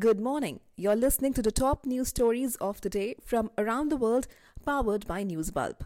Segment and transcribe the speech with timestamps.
[0.00, 0.60] Good morning.
[0.76, 4.28] You're listening to the top news stories of the day from around the world,
[4.64, 5.80] powered by Newsbulb.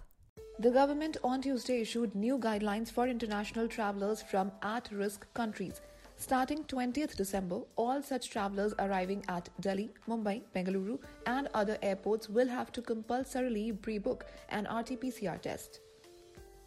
[0.60, 5.80] The government on Tuesday issued new guidelines for international travelers from at risk countries.
[6.16, 12.46] Starting 20th December, all such travelers arriving at Delhi, Mumbai, Bengaluru, and other airports will
[12.46, 15.80] have to compulsorily pre book an RT PCR test.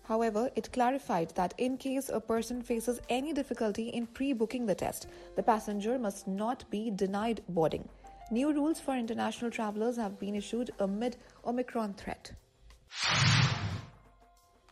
[0.08, 4.76] However, it clarified that in case a person faces any difficulty in pre booking the
[4.76, 7.90] test, the passenger must not be denied boarding.
[8.32, 12.32] New rules for international travelers have been issued amid Omicron threat.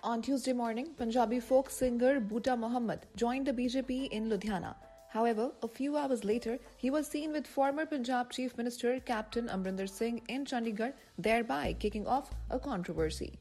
[0.03, 4.75] On Tuesday morning, Punjabi folk singer Buta Mohammad joined the BJP in Ludhiana.
[5.09, 9.89] However, a few hours later, he was seen with former Punjab Chief Minister Captain Amarinder
[9.89, 13.39] Singh in Chandigarh, thereby kicking off a controversy.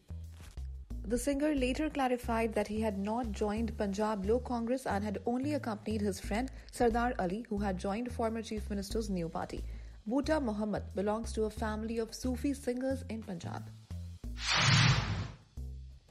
[1.07, 5.53] The singer later clarified that he had not joined Punjab Lok Congress and had only
[5.53, 9.62] accompanied his friend Sardar Ali, who had joined former Chief Minister's new party.
[10.09, 13.69] Buta Mohammad belongs to a family of Sufi singers in Punjab.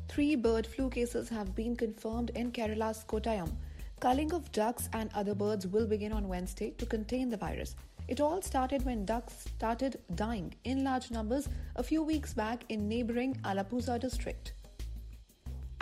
[0.07, 3.51] Three bird flu cases have been confirmed in Kerala's Kottayam.
[3.99, 7.75] Culling of ducks and other birds will begin on Wednesday to contain the virus.
[8.07, 12.87] It all started when ducks started dying in large numbers a few weeks back in
[12.87, 14.53] neighboring Alappuzha district.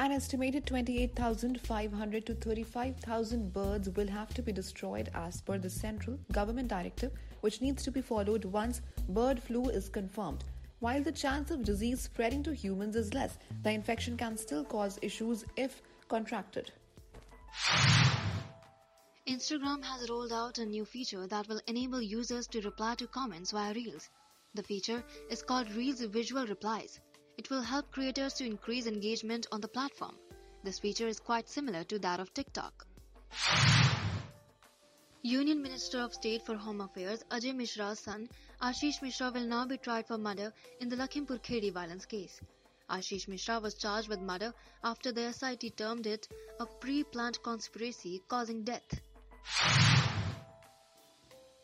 [0.02, 6.17] An estimated 28,500 to 35,000 birds will have to be destroyed as per the central
[6.31, 10.44] government directive, which needs to be followed once bird flu is confirmed.
[10.79, 14.97] While the chance of disease spreading to humans is less, the infection can still cause
[15.03, 16.72] issues if contracted.
[19.27, 23.52] Instagram has rolled out a new feature that will enable users to reply to comments
[23.52, 24.09] via Reels.
[24.55, 26.99] The feature is called Reels Visual Replies.
[27.37, 30.15] It will help creators to increase engagement on the platform.
[30.63, 32.85] This feature is quite similar to that of TikTok.
[35.23, 38.27] Union Minister of State for Home Affairs Ajay Mishra's son
[38.61, 42.41] Ashish Mishra will now be tried for murder in the Lakhimpur Kheri violence case.
[42.89, 46.27] Ashish Mishra was charged with murder after the SIT termed it
[46.59, 49.01] a pre-planned conspiracy causing death.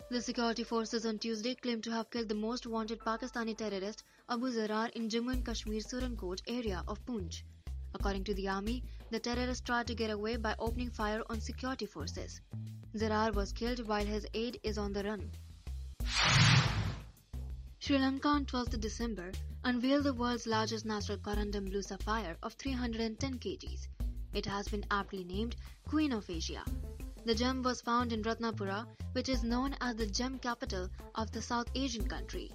[0.09, 4.51] The security forces on Tuesday claimed to have killed the most wanted Pakistani terrorist Abu
[4.51, 7.41] Zarar in Jammu and Kashmir Surankot area of Poonch.
[7.93, 11.85] According to the army, the terrorist tried to get away by opening fire on security
[11.85, 12.39] forces.
[12.95, 15.29] Zarar was killed while his aide is on the run.
[17.79, 19.33] Sri Lanka on 12th December
[19.65, 23.89] unveiled the world's largest natural corundum blue sapphire of 310 kgs.
[24.33, 26.63] It has been aptly named Queen of Asia.
[27.27, 31.41] The gem was found in Ratnapura, which is known as the gem capital of the
[31.41, 32.53] South Asian country.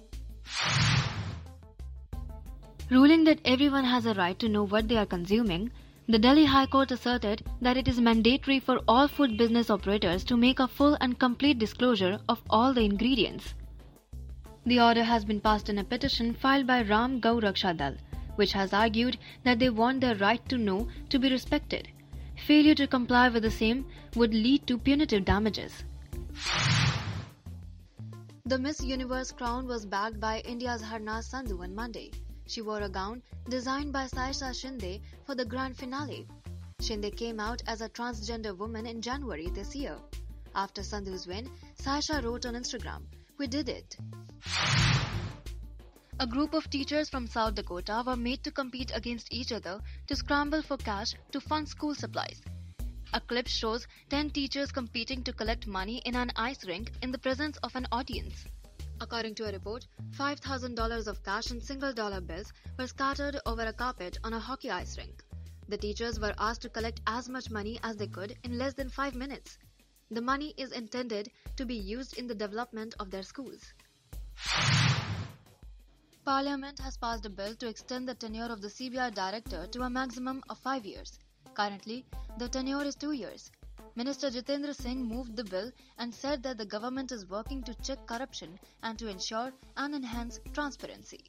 [2.89, 5.69] Ruling that everyone has a right to know what they are consuming,
[6.07, 10.35] the Delhi High Court asserted that it is mandatory for all food business operators to
[10.35, 13.53] make a full and complete disclosure of all the ingredients.
[14.65, 17.93] The order has been passed in a petition filed by Ram Gau Raksha Dal,
[18.37, 21.89] which has argued that they want their right to know to be respected.
[22.45, 25.85] Failure to comply with the same would lead to punitive damages.
[28.45, 32.11] The Miss Universe crown was bagged by India's Harnaz Sandhu on Monday.
[32.45, 36.27] She wore a gown designed by Saisha Shinde for the grand finale.
[36.81, 39.95] Shinde came out as a transgender woman in January this year.
[40.53, 41.49] After Sandhu's win,
[41.81, 43.03] Saisha wrote on Instagram,
[43.37, 43.95] We did it.
[46.19, 50.15] A group of teachers from South Dakota were made to compete against each other to
[50.15, 52.39] scramble for cash to fund school supplies.
[53.13, 57.17] A clip shows 10 teachers competing to collect money in an ice rink in the
[57.17, 58.45] presence of an audience.
[59.01, 63.73] According to a report, $5,000 of cash and single dollar bills were scattered over a
[63.73, 65.23] carpet on a hockey ice rink.
[65.67, 68.89] The teachers were asked to collect as much money as they could in less than
[68.89, 69.57] 5 minutes.
[70.11, 73.73] The money is intended to be used in the development of their schools.
[76.25, 79.89] Parliament has passed a bill to extend the tenure of the CBI director to a
[79.89, 81.19] maximum of 5 years.
[81.53, 82.05] Currently,
[82.37, 83.51] the tenure is 2 years.
[83.95, 88.05] Minister Jitendra Singh moved the bill and said that the government is working to check
[88.07, 91.25] corruption and to ensure and enhance transparency.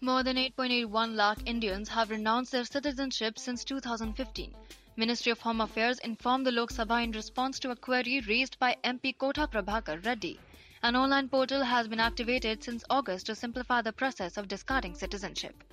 [0.00, 4.54] More than 8.81 lakh Indians have renounced their citizenship since 2015.
[4.96, 8.76] Ministry of Home Affairs informed the Lok Sabha in response to a query raised by
[8.84, 10.38] MP Kota Prabhakar Reddy.
[10.84, 15.64] An online portal has been activated since August to simplify the process of discarding citizenship.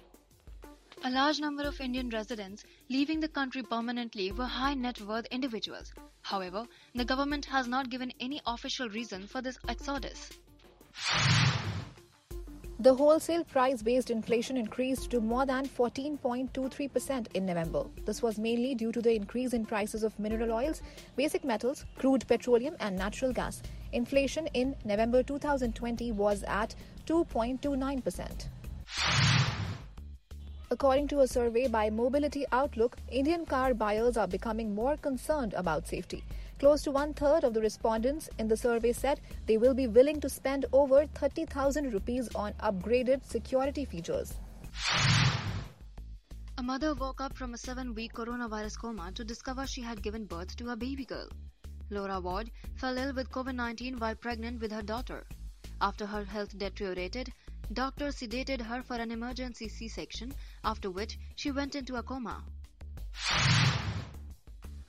[1.03, 5.91] A large number of Indian residents leaving the country permanently were high net worth individuals.
[6.21, 6.65] However,
[6.95, 10.29] the government has not given any official reason for this exodus.
[12.79, 17.83] The wholesale price based inflation increased to more than 14.23% in November.
[18.05, 20.81] This was mainly due to the increase in prices of mineral oils,
[21.17, 23.61] basic metals, crude petroleum, and natural gas.
[23.93, 28.47] Inflation in November 2020 was at 2.29%.
[30.71, 35.85] According to a survey by Mobility Outlook, Indian car buyers are becoming more concerned about
[35.87, 36.23] safety.
[36.59, 40.21] Close to one third of the respondents in the survey said they will be willing
[40.21, 44.35] to spend over 30,000 rupees on upgraded security features.
[46.57, 50.25] A mother woke up from a seven week coronavirus coma to discover she had given
[50.25, 51.27] birth to a baby girl.
[51.91, 55.27] Laura Ward fell ill with COVID 19 while pregnant with her daughter.
[55.81, 57.33] After her health deteriorated,
[57.73, 60.33] doctors sedated her for an emergency C section,
[60.63, 62.43] after which she went into a coma.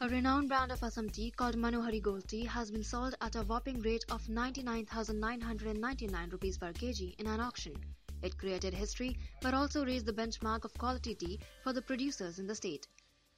[0.01, 3.43] A renowned brand of Assam tea called Manohari Gold Tea has been sold at a
[3.43, 7.75] whopping rate of 99,999 rupees per kg in an auction.
[8.23, 12.47] It created history but also raised the benchmark of quality tea for the producers in
[12.47, 12.87] the state.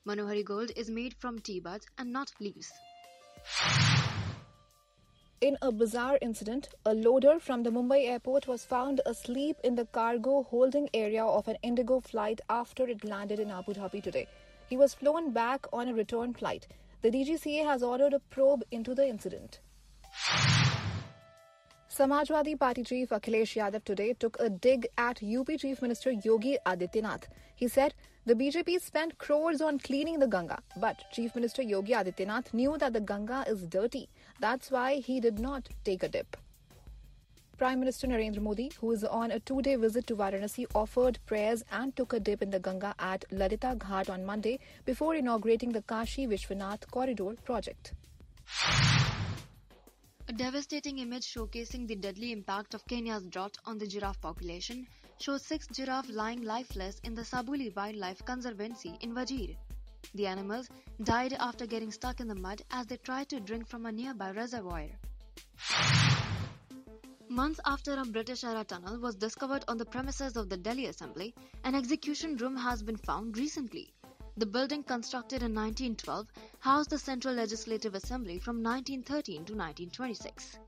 [0.06, 2.70] Manohari Gold is made from tea buds and not leaves.
[5.41, 9.85] In a bizarre incident, a loader from the Mumbai airport was found asleep in the
[9.85, 14.26] cargo holding area of an Indigo flight after it landed in Abu Dhabi today.
[14.70, 16.67] He was flown back on a return flight.
[17.02, 19.61] The DGCA has ordered a probe into the incident.
[21.90, 27.25] Samajwadi Party chief Akhilesh Yadav today took a dig at UP Chief Minister Yogi Adityanath.
[27.55, 27.94] He said
[28.26, 32.94] the BJP spent crores on cleaning the Ganga, but Chief Minister Yogi Adityanath knew that
[32.94, 34.09] the Ganga is dirty.
[34.41, 36.37] That's why he did not take a dip.
[37.59, 41.62] Prime Minister Narendra Modi, who is on a two day visit to Varanasi, offered prayers
[41.71, 45.82] and took a dip in the Ganga at Lalita Ghat on Monday before inaugurating the
[45.82, 47.93] Kashi Vishwanath Corridor project.
[50.29, 54.87] A devastating image showcasing the deadly impact of Kenya's drought on the giraffe population
[55.19, 59.56] shows six giraffes lying lifeless in the Sabuli Wildlife Conservancy in Wajir.
[60.14, 60.69] The animals
[61.02, 64.31] died after getting stuck in the mud as they tried to drink from a nearby
[64.31, 64.87] reservoir.
[67.28, 71.34] Months after a British era tunnel was discovered on the premises of the Delhi Assembly,
[71.64, 73.93] an execution room has been found recently.
[74.37, 76.26] The building, constructed in 1912,
[76.58, 80.58] housed the Central Legislative Assembly from 1913 to 1926.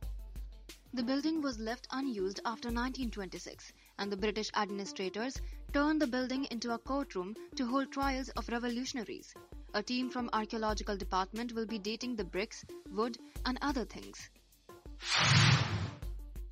[0.94, 5.40] The building was left unused after 1926, and the British administrators
[5.72, 9.34] turned the building into a courtroom to hold trials of revolutionaries.
[9.74, 14.30] A team from archaeological department will be dating the bricks, wood, and other things.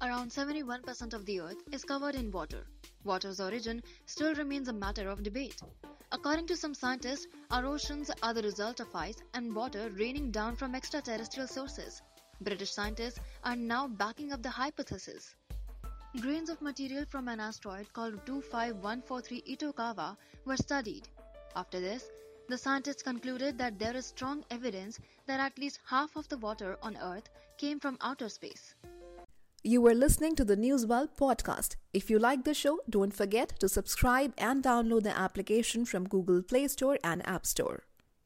[0.02, 2.66] Around 71% of the earth is covered in water.
[3.04, 5.60] Water's origin still remains a matter of debate.
[6.12, 10.56] According to some scientists, our oceans are the result of ice and water raining down
[10.56, 12.02] from extraterrestrial sources.
[12.40, 15.34] British scientists are now backing up the hypothesis.
[16.20, 21.08] Grains of material from an asteroid called 25143 Itokawa were studied.
[21.56, 22.08] After this,
[22.48, 26.78] the scientists concluded that there is strong evidence that at least half of the water
[26.82, 27.28] on Earth
[27.58, 28.76] came from outer space.
[29.64, 31.74] You were listening to the Newsbulb podcast.
[31.92, 36.42] If you like the show, don't forget to subscribe and download the application from Google
[36.42, 37.82] Play Store and App Store.